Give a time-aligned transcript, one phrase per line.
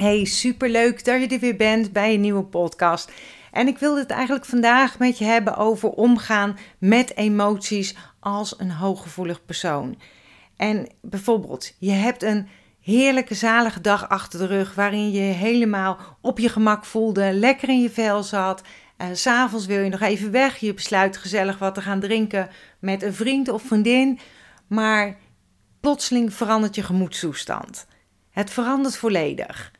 [0.00, 3.12] Hey, superleuk dat je er weer bent bij een nieuwe podcast.
[3.52, 8.70] En ik wilde het eigenlijk vandaag met je hebben over omgaan met emoties als een
[8.70, 10.00] hooggevoelig persoon.
[10.56, 12.48] En bijvoorbeeld, je hebt een
[12.80, 17.82] heerlijke, zalige dag achter de rug waarin je helemaal op je gemak voelde, lekker in
[17.82, 18.62] je vel zat.
[18.98, 22.48] Uh, S'avonds wil je nog even weg, je besluit gezellig wat te gaan drinken
[22.78, 24.18] met een vriend of vriendin,
[24.66, 25.16] maar
[25.80, 27.86] plotseling verandert je gemoedstoestand.
[28.30, 29.78] Het verandert volledig.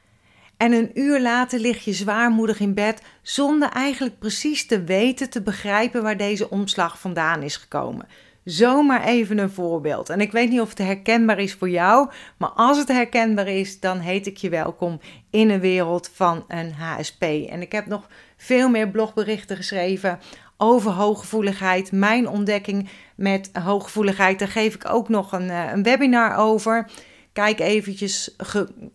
[0.60, 5.42] En een uur later lig je zwaarmoedig in bed zonder eigenlijk precies te weten, te
[5.42, 8.06] begrijpen waar deze omslag vandaan is gekomen.
[8.44, 10.08] Zomaar even een voorbeeld.
[10.08, 13.80] En ik weet niet of het herkenbaar is voor jou, maar als het herkenbaar is,
[13.80, 15.00] dan heet ik je welkom
[15.30, 17.22] in een wereld van een HSP.
[17.22, 20.18] En ik heb nog veel meer blogberichten geschreven
[20.56, 24.38] over hooggevoeligheid, mijn ontdekking met hooggevoeligheid.
[24.38, 26.90] Daar geef ik ook nog een, eh, een webinar over.
[27.32, 28.36] Kijk, eventjes,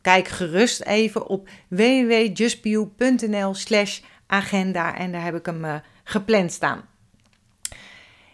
[0.01, 6.85] kijk gerust even op www.justbio.nl slash agenda en daar heb ik hem uh, gepland staan.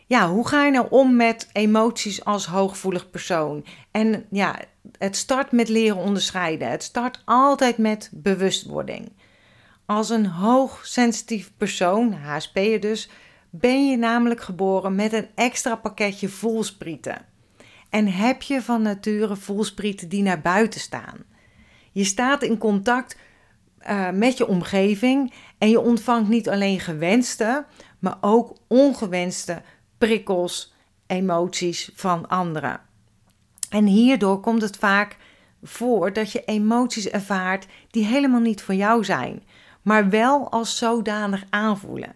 [0.07, 3.65] Ja, hoe ga je nou om met emoties als hooggevoelig persoon?
[3.91, 4.59] En ja,
[4.97, 6.69] het start met leren onderscheiden.
[6.69, 9.11] Het start altijd met bewustwording.
[9.85, 13.09] Als een hoogsensitief persoon, HSP'er dus,
[13.49, 17.25] ben je namelijk geboren met een extra pakketje voelsprieten.
[17.91, 21.17] En heb je van nature voelsprieten die naar buiten staan.
[21.91, 23.17] Je staat in contact
[23.89, 27.65] uh, met je omgeving en je ontvangt niet alleen gewenste,
[27.99, 29.61] maar ook ongewenste
[29.97, 30.73] prikkels,
[31.07, 32.79] emoties van anderen.
[33.69, 35.17] En hierdoor komt het vaak
[35.63, 39.43] voor dat je emoties ervaart die helemaal niet voor jou zijn,
[39.81, 42.11] maar wel als zodanig aanvoelen.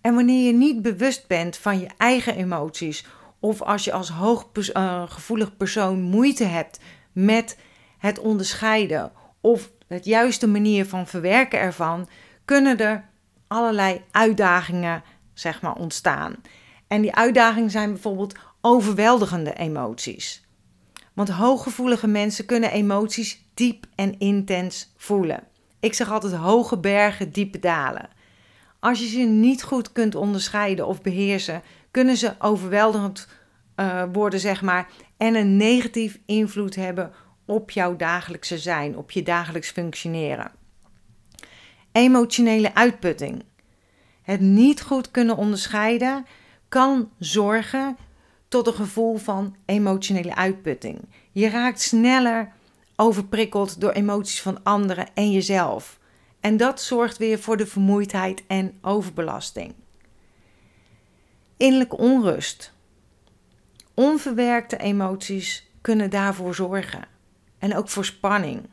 [0.00, 3.06] En wanneer je niet bewust bent van je eigen emoties,
[3.42, 6.78] of als je als hooggevoelig uh, persoon moeite hebt
[7.12, 7.58] met
[7.98, 12.08] het onderscheiden of het juiste manier van verwerken ervan,
[12.44, 13.08] kunnen er
[13.46, 15.02] allerlei uitdagingen
[15.34, 16.36] zeg maar, ontstaan.
[16.86, 20.44] En die uitdagingen zijn bijvoorbeeld overweldigende emoties.
[21.12, 25.42] Want hooggevoelige mensen kunnen emoties diep en intens voelen.
[25.80, 28.08] Ik zeg altijd hoge bergen, diepe dalen.
[28.80, 31.62] Als je ze niet goed kunt onderscheiden of beheersen,
[31.92, 33.28] kunnen ze overweldigend
[33.76, 37.12] uh, worden, zeg maar, en een negatief invloed hebben
[37.46, 40.50] op jouw dagelijkse zijn, op je dagelijks functioneren.
[41.92, 43.44] Emotionele uitputting.
[44.22, 46.26] Het niet goed kunnen onderscheiden
[46.68, 47.96] kan zorgen
[48.48, 50.98] tot een gevoel van emotionele uitputting.
[51.32, 52.52] Je raakt sneller
[52.96, 55.98] overprikkeld door emoties van anderen en jezelf.
[56.40, 59.74] En dat zorgt weer voor de vermoeidheid en overbelasting.
[61.56, 62.72] Innerlijke onrust.
[63.94, 67.04] Onverwerkte emoties kunnen daarvoor zorgen.
[67.58, 68.68] En ook voor spanning.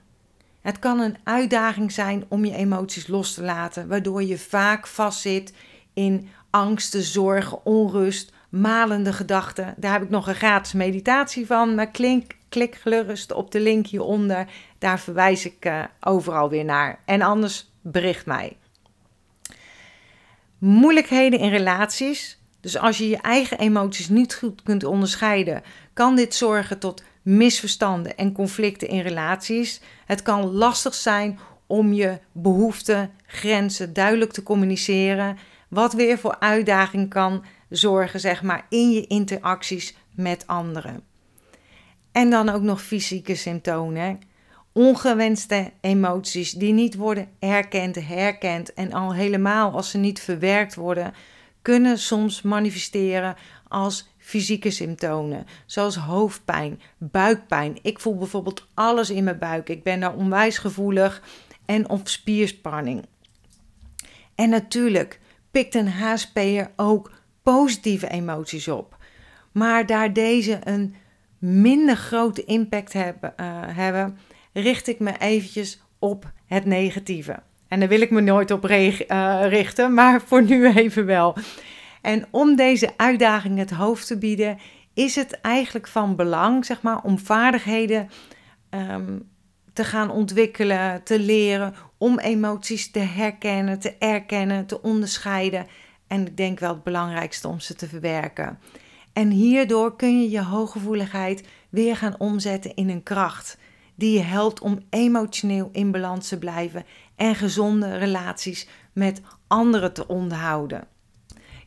[0.61, 5.53] Het kan een uitdaging zijn om je emoties los te laten, waardoor je vaak vastzit
[5.93, 9.73] in angsten, zorgen, onrust, malende gedachten.
[9.77, 13.87] Daar heb ik nog een gratis meditatie van, maar klink, klik gerust op de link
[13.87, 14.47] hieronder.
[14.77, 16.99] Daar verwijs ik uh, overal weer naar.
[17.05, 18.57] En anders bericht mij.
[20.57, 22.38] Moeilijkheden in relaties.
[22.61, 28.17] Dus als je je eigen emoties niet goed kunt onderscheiden, kan dit zorgen tot misverstanden
[28.17, 29.81] en conflicten in relaties.
[30.05, 35.37] Het kan lastig zijn om je behoeften, grenzen duidelijk te communiceren,
[35.67, 41.03] wat weer voor uitdaging kan zorgen, zeg maar, in je interacties met anderen.
[42.11, 44.19] En dan ook nog fysieke symptomen.
[44.73, 51.13] Ongewenste emoties die niet worden erkend, herkend en al helemaal als ze niet verwerkt worden,
[51.61, 53.35] kunnen soms manifesteren
[53.67, 57.77] als fysieke symptomen, zoals hoofdpijn, buikpijn.
[57.81, 59.69] Ik voel bijvoorbeeld alles in mijn buik.
[59.69, 61.21] Ik ben daar onwijs gevoelig
[61.65, 63.05] en of spierspanning.
[64.35, 65.19] En natuurlijk
[65.51, 67.11] pikt een HSP'er ook
[67.43, 68.97] positieve emoties op.
[69.51, 70.95] Maar daar deze een
[71.37, 74.17] minder grote impact hebben, uh, hebben
[74.53, 77.39] richt ik me eventjes op het negatieve.
[77.69, 78.95] En daar wil ik me nooit op uh,
[79.47, 81.35] richten, maar voor nu even wel.
[82.01, 84.57] En om deze uitdaging het hoofd te bieden,
[84.93, 88.09] is het eigenlijk van belang, zeg maar, om vaardigheden
[88.69, 89.29] um,
[89.73, 95.67] te gaan ontwikkelen, te leren, om emoties te herkennen, te erkennen, te onderscheiden.
[96.07, 98.59] En ik denk wel het belangrijkste om ze te verwerken.
[99.13, 103.57] En hierdoor kun je je hooggevoeligheid weer gaan omzetten in een kracht
[103.95, 106.85] die je helpt om emotioneel in balans te blijven
[107.19, 110.87] en gezonde relaties met anderen te onderhouden.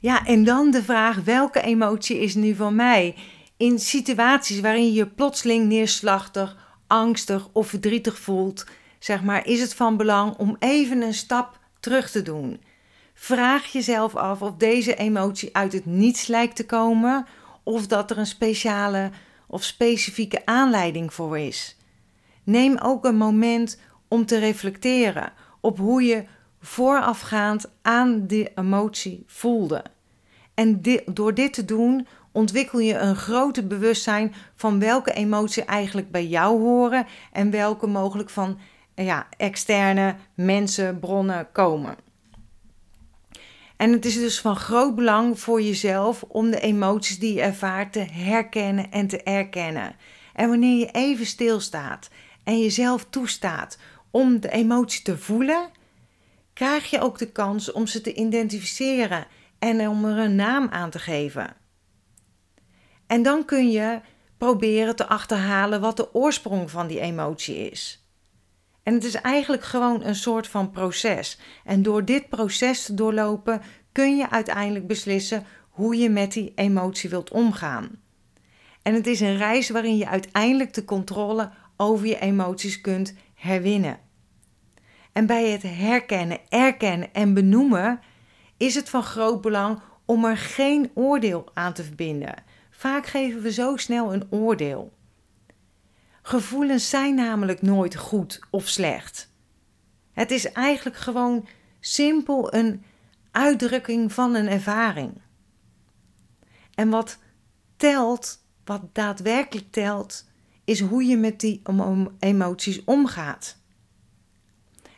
[0.01, 3.15] Ja, en dan de vraag: welke emotie is nu van mij?
[3.57, 6.57] In situaties waarin je je plotseling neerslachtig,
[6.87, 8.67] angstig of verdrietig voelt,
[8.99, 12.61] zeg maar, is het van belang om even een stap terug te doen.
[13.15, 17.27] Vraag jezelf af of deze emotie uit het niets lijkt te komen
[17.63, 19.11] of dat er een speciale
[19.47, 21.77] of specifieke aanleiding voor is.
[22.45, 23.79] Neem ook een moment
[24.13, 26.25] om te reflecteren op hoe je
[26.61, 29.85] voorafgaand aan die emotie voelde.
[30.55, 36.27] En door dit te doen ontwikkel je een groter bewustzijn van welke emoties eigenlijk bij
[36.27, 38.59] jou horen en welke mogelijk van
[38.95, 41.97] ja, externe mensen, bronnen komen.
[43.77, 47.93] En het is dus van groot belang voor jezelf om de emoties die je ervaart
[47.93, 49.97] te herkennen en te erkennen.
[50.35, 52.11] En wanneer je even stilstaat
[52.45, 53.79] en jezelf toestaat
[54.13, 55.71] om de emotie te voelen,
[56.53, 59.27] krijg je ook de kans om ze te identificeren
[59.59, 61.57] en om er een naam aan te geven.
[63.07, 64.01] En dan kun je
[64.37, 68.07] proberen te achterhalen wat de oorsprong van die emotie is.
[68.83, 71.39] En het is eigenlijk gewoon een soort van proces.
[71.65, 73.63] En door dit proces te doorlopen
[73.93, 78.01] kun je uiteindelijk beslissen hoe je met die emotie wilt omgaan.
[78.83, 83.99] En het is een reis waarin je uiteindelijk de controle over je emoties kunt herwinnen.
[85.13, 88.01] En bij het herkennen, erkennen en benoemen
[88.57, 92.35] is het van groot belang om er geen oordeel aan te verbinden.
[92.71, 94.93] Vaak geven we zo snel een oordeel.
[96.23, 99.31] Gevoelens zijn namelijk nooit goed of slecht.
[100.13, 101.49] Het is eigenlijk gewoon
[101.81, 102.85] simpel een
[103.31, 105.21] uitdrukking van een ervaring.
[106.75, 107.19] En wat
[107.77, 110.31] telt, wat daadwerkelijk telt,
[110.73, 111.63] is hoe je met die
[112.19, 113.57] emoties omgaat.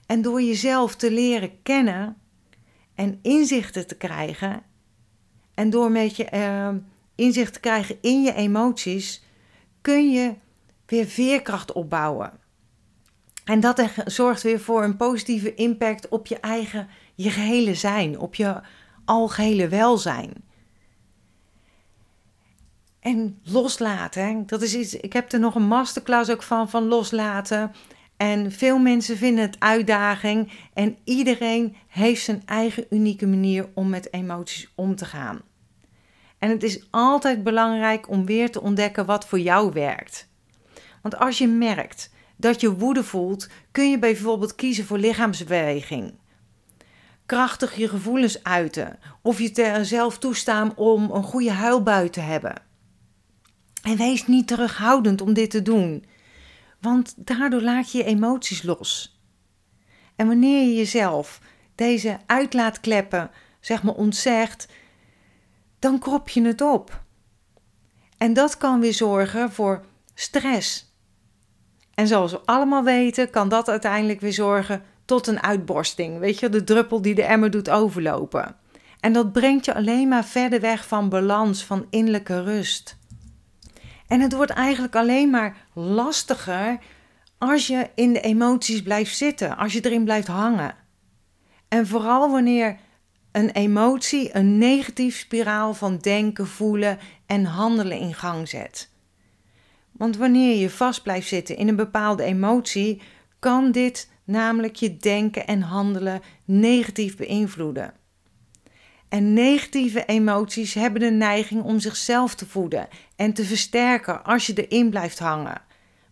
[0.06, 2.16] En door jezelf te leren kennen
[2.94, 4.62] en inzichten te krijgen,
[5.54, 6.68] en door met je uh,
[7.14, 9.24] inzicht te krijgen in je emoties,
[9.80, 10.34] kun je
[10.86, 12.32] weer veerkracht opbouwen.
[13.44, 18.34] En dat zorgt weer voor een positieve impact op je eigen, je gehele zijn, op
[18.34, 18.60] je
[19.04, 20.32] algehele welzijn.
[23.04, 24.94] En loslaten, dat is iets.
[24.94, 27.72] Ik heb er nog een masterclass ook van, van loslaten.
[28.16, 30.52] En veel mensen vinden het uitdaging.
[30.74, 35.40] En iedereen heeft zijn eigen unieke manier om met emoties om te gaan.
[36.38, 40.28] En het is altijd belangrijk om weer te ontdekken wat voor jou werkt.
[41.02, 46.14] Want als je merkt dat je woede voelt, kun je bijvoorbeeld kiezen voor lichaamsbeweging.
[47.26, 52.72] Krachtig je gevoelens uiten of je zelf toestaan om een goede huilbui te hebben.
[53.84, 56.04] En wees niet terughoudend om dit te doen,
[56.80, 59.18] want daardoor laat je je emoties los.
[60.16, 61.40] En wanneer je jezelf
[61.74, 64.68] deze uitlaatkleppen zeg maar ontzegt,
[65.78, 67.02] dan krop je het op.
[68.18, 69.84] En dat kan weer zorgen voor
[70.14, 70.92] stress.
[71.94, 76.18] En zoals we allemaal weten, kan dat uiteindelijk weer zorgen tot een uitborsting.
[76.18, 78.56] Weet je, de druppel die de emmer doet overlopen.
[79.00, 82.96] En dat brengt je alleen maar verder weg van balans, van innerlijke rust.
[84.06, 86.78] En het wordt eigenlijk alleen maar lastiger
[87.38, 90.74] als je in de emoties blijft zitten, als je erin blijft hangen.
[91.68, 92.76] En vooral wanneer
[93.32, 98.90] een emotie een negatief spiraal van denken, voelen en handelen in gang zet.
[99.92, 103.02] Want wanneer je vast blijft zitten in een bepaalde emotie,
[103.38, 107.94] kan dit namelijk je denken en handelen negatief beïnvloeden.
[109.14, 114.66] En negatieve emoties hebben de neiging om zichzelf te voeden en te versterken als je
[114.66, 115.62] erin blijft hangen.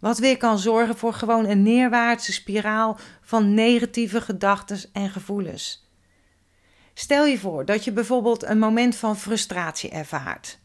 [0.00, 5.90] Wat weer kan zorgen voor gewoon een neerwaartse spiraal van negatieve gedachten en gevoelens.
[6.94, 10.59] Stel je voor dat je bijvoorbeeld een moment van frustratie ervaart.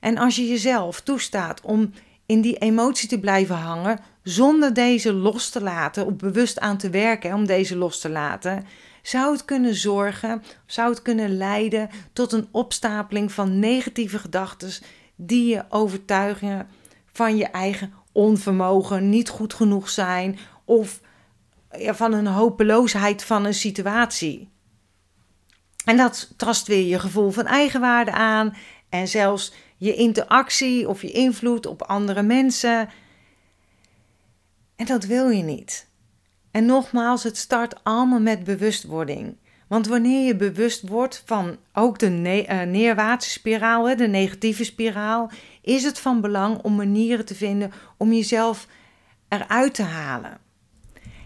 [0.00, 1.92] En als je jezelf toestaat om
[2.26, 6.90] in die emotie te blijven hangen, zonder deze los te laten, of bewust aan te
[6.90, 8.66] werken om deze los te laten,
[9.02, 14.72] zou het kunnen zorgen, zou het kunnen leiden tot een opstapeling van negatieve gedachten
[15.16, 16.68] die je overtuigen
[17.12, 21.00] van je eigen onvermogen, niet goed genoeg zijn of
[21.70, 24.50] van een hopeloosheid van een situatie.
[25.84, 28.56] En dat tast weer je gevoel van eigenwaarde aan
[28.88, 32.88] en zelfs je interactie of je invloed op andere mensen.
[34.76, 35.90] En dat wil je niet.
[36.52, 39.36] En nogmaals, het start allemaal met bewustwording.
[39.68, 45.30] Want wanneer je bewust wordt van ook de ne uh, neerwaartse spiraal, de negatieve spiraal,
[45.62, 48.66] is het van belang om manieren te vinden om jezelf
[49.28, 50.38] eruit te halen.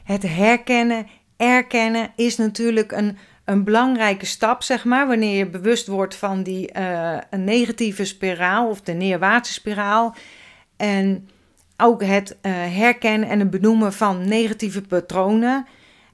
[0.05, 1.07] Het herkennen,
[1.37, 6.71] erkennen is natuurlijk een, een belangrijke stap, zeg maar, wanneer je bewust wordt van die
[6.79, 10.15] uh, negatieve spiraal of de neerwaartse spiraal.
[10.77, 11.29] En
[11.77, 15.67] ook het uh, herkennen en het benoemen van negatieve patronen.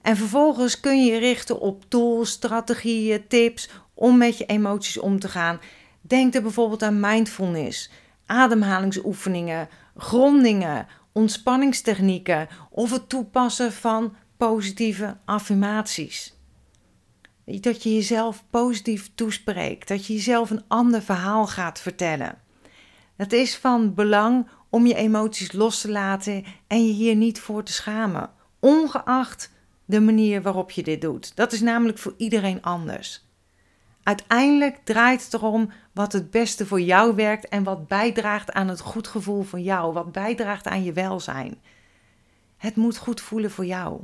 [0.02, 5.18] En vervolgens kun je je richten op tools, strategieën, tips om met je emoties om
[5.18, 5.60] te gaan.
[6.00, 7.90] Denk er bijvoorbeeld aan mindfulness,
[8.26, 16.34] ademhalingsoefeningen, grondingen, ontspanningstechnieken of het toepassen van positieve affirmaties.
[17.44, 22.38] Dat je jezelf positief toespreekt, dat je jezelf een ander verhaal gaat vertellen.
[23.16, 27.62] Het is van belang om je emoties los te laten en je hier niet voor
[27.62, 29.50] te schamen, ongeacht
[29.84, 31.36] de manier waarop je dit doet.
[31.36, 33.24] Dat is namelijk voor iedereen anders.
[34.02, 38.80] Uiteindelijk draait het erom wat het beste voor jou werkt en wat bijdraagt aan het
[38.80, 41.60] goed gevoel van jou, wat bijdraagt aan je welzijn.
[42.56, 44.00] Het moet goed voelen voor jou.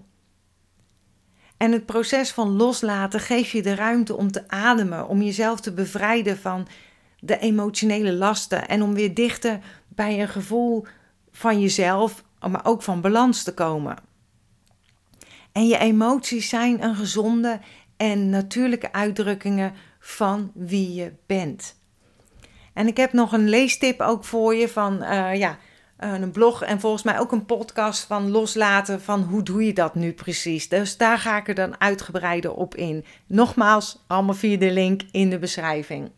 [1.57, 5.73] En het proces van loslaten geeft je de ruimte om te ademen, om jezelf te
[5.73, 6.67] bevrijden van
[7.21, 10.87] de emotionele lasten en om weer dichter bij een gevoel
[11.33, 13.97] van jezelf, maar ook van balans te komen.
[15.53, 17.61] En je emoties zijn een gezonde
[17.97, 21.77] en natuurlijke uitdrukkingen van wie je bent.
[22.75, 25.59] En ik heb nog een leestip ook voor je van uh, ja,
[25.97, 29.95] een blog en volgens mij ook een podcast van loslaten van hoe doe je dat
[29.95, 30.69] nu precies.
[30.69, 33.05] Dus daar ga ik er dan uitgebreider op in.
[33.27, 36.11] Nogmaals, allemaal via de link in de beschrijving.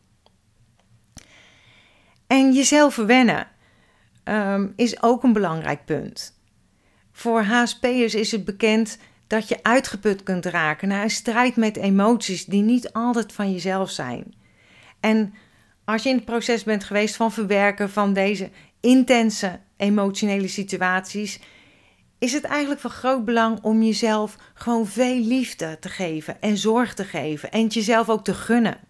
[2.30, 3.48] En jezelf verwennen
[4.24, 6.40] um, is ook een belangrijk punt.
[7.12, 12.44] Voor HSP'ers is het bekend dat je uitgeput kunt raken naar een strijd met emoties
[12.44, 14.34] die niet altijd van jezelf zijn.
[15.00, 15.34] En
[15.84, 21.40] als je in het proces bent geweest van verwerken van deze intense emotionele situaties,
[22.18, 26.94] is het eigenlijk van groot belang om jezelf gewoon veel liefde te geven en zorg
[26.94, 28.89] te geven en het jezelf ook te gunnen.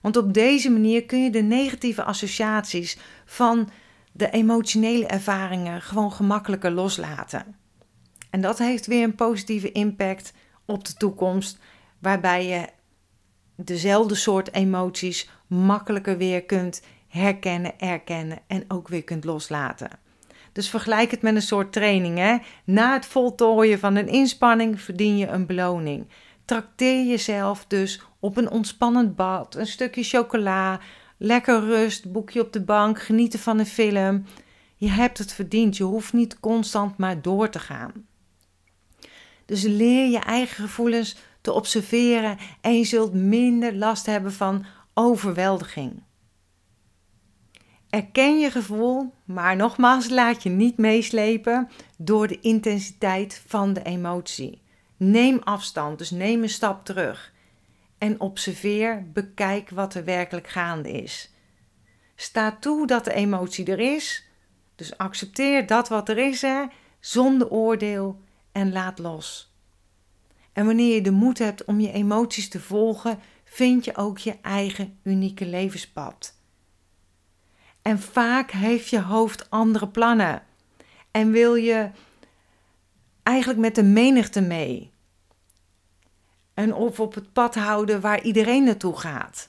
[0.00, 3.70] Want op deze manier kun je de negatieve associaties van
[4.12, 7.56] de emotionele ervaringen gewoon gemakkelijker loslaten.
[8.30, 10.32] En dat heeft weer een positieve impact
[10.64, 11.58] op de toekomst,
[11.98, 12.68] waarbij je
[13.56, 19.90] dezelfde soort emoties makkelijker weer kunt herkennen, erkennen en ook weer kunt loslaten.
[20.52, 22.18] Dus vergelijk het met een soort training.
[22.18, 22.36] Hè?
[22.64, 26.06] Na het voltooien van een inspanning verdien je een beloning.
[26.50, 30.80] Trakteer jezelf dus op een ontspannend bad, een stukje chocola,
[31.16, 34.24] lekker rust, boekje op de bank, genieten van een film.
[34.76, 35.76] Je hebt het verdiend.
[35.76, 37.92] Je hoeft niet constant maar door te gaan.
[39.44, 44.64] Dus leer je eigen gevoelens te observeren en je zult minder last hebben van
[44.94, 46.02] overweldiging.
[47.90, 54.68] Erken je gevoel, maar nogmaals, laat je niet meeslepen door de intensiteit van de emotie.
[55.02, 57.32] Neem afstand, dus neem een stap terug.
[57.98, 61.32] En observeer, bekijk wat er werkelijk gaande is.
[62.16, 64.24] Sta toe dat de emotie er is,
[64.74, 66.64] dus accepteer dat wat er is, hè,
[66.98, 68.20] zonder oordeel
[68.52, 69.54] en laat los.
[70.52, 74.38] En wanneer je de moed hebt om je emoties te volgen, vind je ook je
[74.42, 76.34] eigen unieke levenspad.
[77.82, 80.42] En vaak heeft je hoofd andere plannen
[81.10, 81.90] en wil je
[83.22, 84.89] eigenlijk met de menigte mee.
[86.60, 89.48] En of op het pad houden waar iedereen naartoe gaat.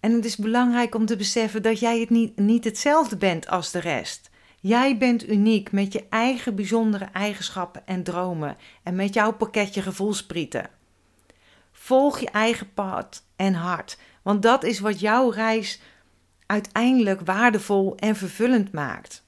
[0.00, 3.70] En het is belangrijk om te beseffen dat jij het niet, niet hetzelfde bent als
[3.70, 4.30] de rest.
[4.60, 10.70] Jij bent uniek met je eigen bijzondere eigenschappen en dromen en met jouw pakketje gevoelsprieten.
[11.72, 15.80] Volg je eigen pad en hart, want dat is wat jouw reis
[16.46, 19.24] uiteindelijk waardevol en vervullend maakt.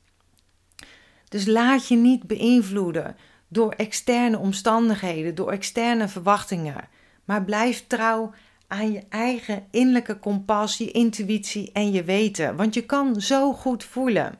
[1.28, 3.16] Dus laat je niet beïnvloeden
[3.48, 6.88] door externe omstandigheden, door externe verwachtingen,
[7.24, 8.32] maar blijf trouw
[8.66, 13.84] aan je eigen innerlijke kompas, je intuïtie en je weten, want je kan zo goed
[13.84, 14.38] voelen.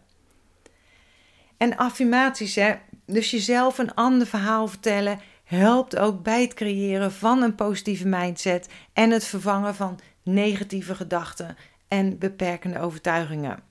[1.57, 2.75] En affirmaties, hè,
[3.07, 8.69] dus jezelf een ander verhaal vertellen, helpt ook bij het creëren van een positieve mindset
[8.93, 11.57] en het vervangen van negatieve gedachten
[11.89, 13.63] en beperkende overtuigingen.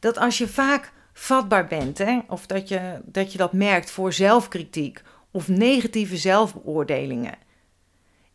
[0.00, 4.12] Dat als je vaak vatbaar bent, hè, of dat je, dat je dat merkt voor
[4.12, 7.38] zelfkritiek of negatieve zelfbeoordelingen,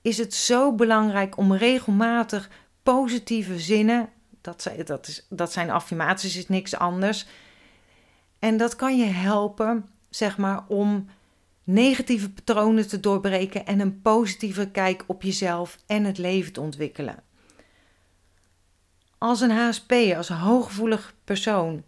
[0.02, 2.50] is het zo belangrijk om regelmatig
[2.84, 4.10] positieve zinnen,
[4.42, 7.28] dat, zijn, dat, is, dat zijn affirmaties, is niks anders.
[8.40, 11.10] En dat kan je helpen, zeg maar, om
[11.64, 17.24] negatieve patronen te doorbreken en een positieve kijk op jezelf en het leven te ontwikkelen.
[19.18, 21.84] Als een HSP, als een hooggevoelig persoon,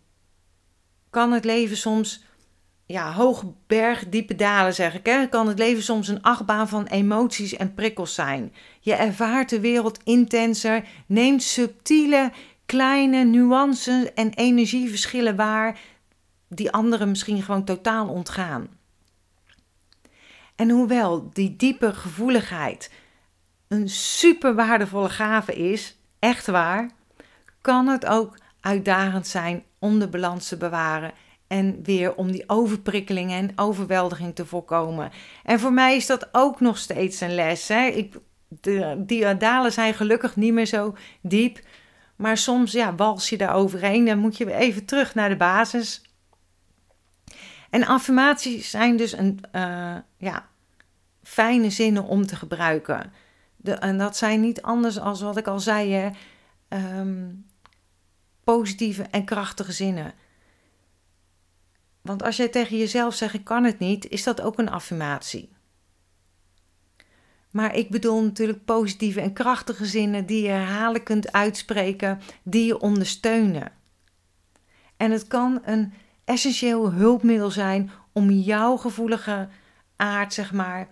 [1.13, 2.23] kan het leven soms,
[2.85, 5.05] ja, hoge berg, diepe dalen zeg ik.
[5.05, 5.27] Hè?
[5.27, 8.53] Kan het leven soms een achtbaan van emoties en prikkels zijn.
[8.79, 12.31] Je ervaart de wereld intenser, neemt subtiele
[12.65, 15.79] kleine nuances en energieverschillen waar
[16.47, 18.67] die anderen misschien gewoon totaal ontgaan.
[20.55, 22.91] En hoewel die diepe gevoeligheid
[23.67, 26.89] een super waardevolle gave is, echt waar,
[27.61, 31.11] kan het ook uitdagend zijn om de balans te bewaren
[31.47, 35.11] en weer om die overprikkeling en overweldiging te voorkomen.
[35.43, 37.67] En voor mij is dat ook nog steeds een les.
[37.67, 37.85] Hè?
[37.85, 38.15] Ik,
[38.47, 41.59] de, die dalen zijn gelukkig niet meer zo diep.
[42.15, 44.05] Maar soms ja, wals je daar overheen.
[44.05, 46.01] Dan moet je even terug naar de basis.
[47.69, 50.47] En affirmaties zijn dus een uh, ja,
[51.23, 53.13] fijne zinnen om te gebruiken.
[53.55, 55.91] De, en dat zijn niet anders als wat ik al zei.
[55.93, 56.09] Hè?
[56.99, 57.45] Um,
[58.43, 60.13] positieve en krachtige zinnen.
[62.01, 65.51] Want als jij tegen jezelf zegt: Ik kan het niet, is dat ook een affirmatie.
[67.51, 72.79] Maar ik bedoel natuurlijk positieve en krachtige zinnen die je herhaaldelijk kunt uitspreken, die je
[72.79, 73.71] ondersteunen.
[74.97, 79.49] En het kan een essentieel hulpmiddel zijn om jouw gevoelige
[79.95, 80.87] aard, zeg maar,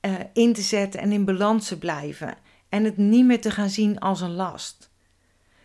[0.00, 2.36] uh, in te zetten en in balans te blijven.
[2.68, 4.91] En het niet meer te gaan zien als een last.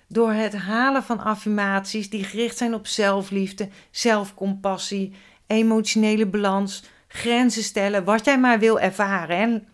[0.08, 5.14] Door het halen van affirmaties die gericht zijn op zelfliefde, zelfcompassie,
[5.48, 9.68] emotionele balans, grenzen stellen, wat jij maar wil ervaren,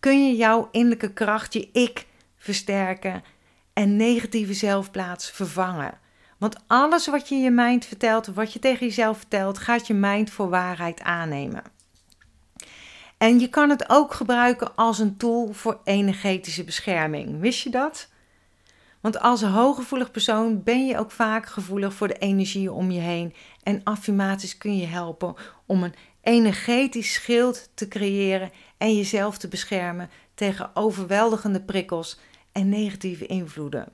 [0.00, 2.06] kun je jouw innerlijke kracht, je ik,
[2.36, 3.22] versterken
[3.72, 5.98] en negatieve zelfplaats vervangen.
[6.38, 10.30] Want alles wat je je mind vertelt, wat je tegen jezelf vertelt, gaat je mind
[10.30, 11.62] voor waarheid aannemen.
[13.18, 17.40] En je kan het ook gebruiken als een tool voor energetische bescherming.
[17.40, 18.08] Wist je dat?
[19.00, 23.34] Want als hooggevoelig persoon ben je ook vaak gevoelig voor de energieën om je heen.
[23.62, 25.34] En affirmaties kun je helpen
[25.66, 32.18] om een energetisch schild te creëren en jezelf te beschermen tegen overweldigende prikkels
[32.52, 33.88] en negatieve invloeden.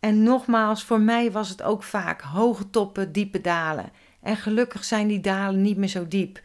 [0.00, 3.92] En nogmaals, voor mij was het ook vaak hoge toppen, diepe dalen.
[4.22, 6.40] En gelukkig zijn die dalen niet meer zo diep.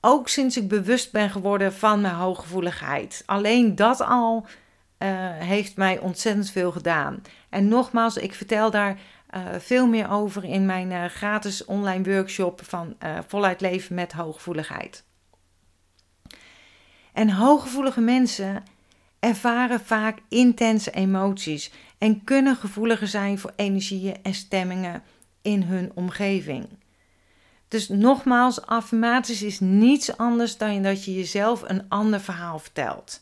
[0.00, 3.22] Ook sinds ik bewust ben geworden van mijn hooggevoeligheid.
[3.26, 4.46] Alleen dat al
[4.98, 5.08] uh,
[5.38, 7.22] heeft mij ontzettend veel gedaan.
[7.48, 8.98] En nogmaals, ik vertel daar
[9.34, 15.04] uh, veel meer over in mijn uh, gratis online workshop van voluit leven met hooggevoeligheid.
[17.12, 18.62] En hooggevoelige mensen
[19.18, 25.02] ervaren vaak intense emoties en kunnen gevoeliger zijn voor energieën en stemmingen
[25.42, 26.68] in hun omgeving.
[27.68, 33.20] Dus nogmaals, affirmaties is niets anders dan dat je jezelf een ander verhaal vertelt.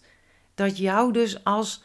[0.57, 1.85] Dat jou dus als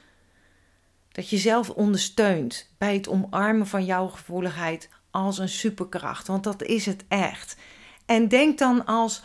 [1.11, 6.63] dat je zelf ondersteunt bij het omarmen van jouw gevoeligheid als een superkracht, want dat
[6.63, 7.57] is het echt.
[8.05, 9.23] En denk dan als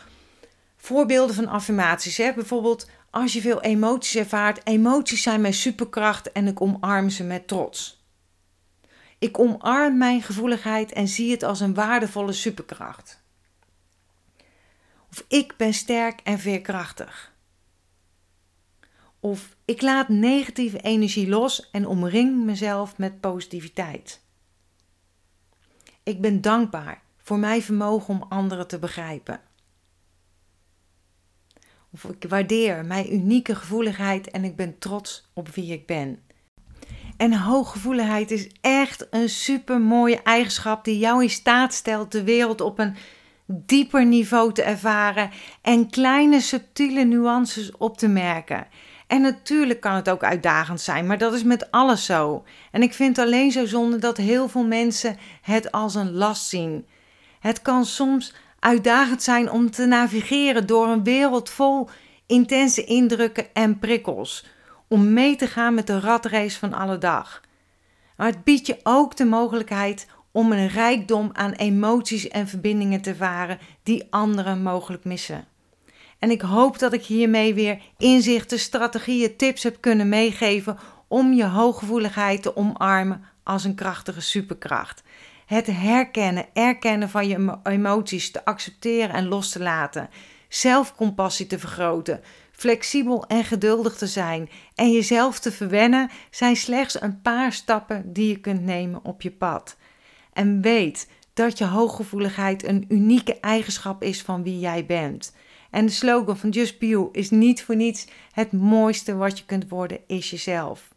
[0.76, 2.32] voorbeelden van affirmaties, hè?
[2.34, 7.48] bijvoorbeeld als je veel emoties ervaart, emoties zijn mijn superkracht en ik omarm ze met
[7.48, 8.04] trots.
[9.18, 13.22] Ik omarm mijn gevoeligheid en zie het als een waardevolle superkracht.
[15.10, 17.34] Of ik ben sterk en veerkrachtig.
[19.26, 24.22] Of ik laat negatieve energie los en omring mezelf met positiviteit.
[26.02, 29.40] Ik ben dankbaar voor mijn vermogen om anderen te begrijpen.
[31.92, 36.22] Of ik waardeer mijn unieke gevoeligheid en ik ben trots op wie ik ben.
[37.16, 42.60] En hooggevoeligheid is echt een super mooie eigenschap die jou in staat stelt de wereld
[42.60, 42.96] op een
[43.46, 45.30] dieper niveau te ervaren
[45.62, 48.66] en kleine subtiele nuances op te merken.
[49.06, 52.44] En natuurlijk kan het ook uitdagend zijn, maar dat is met alles zo.
[52.70, 56.86] En ik vind alleen zo zonde dat heel veel mensen het als een last zien.
[57.40, 61.88] Het kan soms uitdagend zijn om te navigeren door een wereld vol
[62.26, 64.46] intense indrukken en prikkels.
[64.88, 67.40] Om mee te gaan met de ratrace van alle dag.
[68.16, 73.14] Maar het biedt je ook de mogelijkheid om een rijkdom aan emoties en verbindingen te
[73.14, 75.44] varen die anderen mogelijk missen.
[76.18, 81.44] En ik hoop dat ik hiermee weer inzichten, strategieën, tips heb kunnen meegeven om je
[81.44, 85.02] hooggevoeligheid te omarmen als een krachtige superkracht.
[85.46, 90.08] Het herkennen, erkennen van je emoties te accepteren en los te laten.
[90.48, 92.20] Zelfcompassie te vergroten.
[92.52, 98.28] Flexibel en geduldig te zijn en jezelf te verwennen zijn slechts een paar stappen die
[98.28, 99.76] je kunt nemen op je pad.
[100.32, 105.32] En weet dat je hooggevoeligheid een unieke eigenschap is van wie jij bent.
[105.70, 109.44] En de slogan van Just Be You is niet voor niets het mooiste wat je
[109.44, 110.94] kunt worden is jezelf.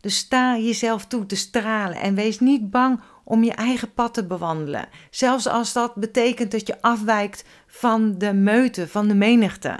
[0.00, 4.26] Dus sta jezelf toe te stralen en wees niet bang om je eigen pad te
[4.26, 4.88] bewandelen.
[5.10, 9.78] Zelfs als dat betekent dat je afwijkt van de meute, van de menigte.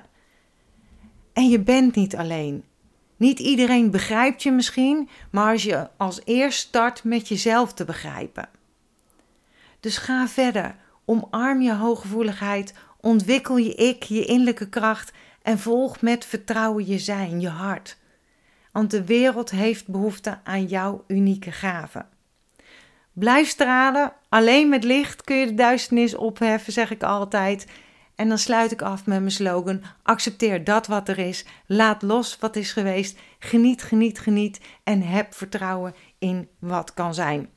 [1.32, 2.64] En je bent niet alleen.
[3.16, 8.48] Niet iedereen begrijpt je misschien, maar als je als eerst start met jezelf te begrijpen.
[9.80, 10.76] Dus ga verder.
[11.04, 15.12] Omarm je hooggevoeligheid, ontwikkel je ik, je innerlijke kracht
[15.42, 17.96] en volg met vertrouwen je zijn, je hart.
[18.72, 22.08] Want de wereld heeft behoefte aan jouw unieke gaven.
[23.12, 24.12] Blijf stralen.
[24.28, 27.66] Alleen met licht kun je de duisternis opheffen, zeg ik altijd.
[28.14, 32.36] En dan sluit ik af met mijn slogan: accepteer dat wat er is, laat los
[32.40, 37.48] wat is geweest, geniet, geniet, geniet en heb vertrouwen in wat kan zijn.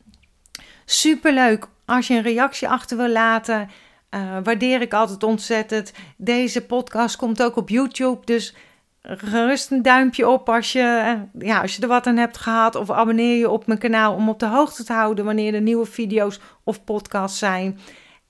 [0.86, 3.70] Superleuk als je een reactie achter wil laten.
[4.10, 5.94] Uh, waardeer ik altijd ontzettend.
[6.18, 8.56] Deze podcast komt ook op YouTube, dus
[9.02, 12.76] gerust een duimpje op als je, eh, ja, als je er wat aan hebt gehad.
[12.76, 15.86] Of abonneer je op mijn kanaal om op de hoogte te houden wanneer er nieuwe
[15.86, 17.80] video's of podcasts zijn.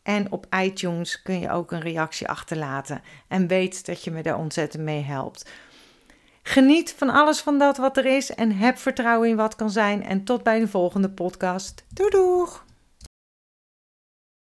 [0.04, 3.02] En op iTunes kun je ook een reactie achterlaten.
[3.28, 5.50] En weet dat je me daar ontzettend mee helpt.
[6.44, 10.04] Geniet van alles van dat wat er is en heb vertrouwen in wat kan zijn.
[10.04, 11.86] En tot bij de volgende podcast.
[11.94, 12.67] Doei!